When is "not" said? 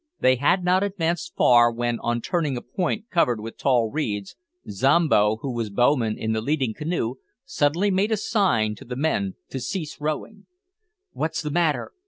0.65-0.81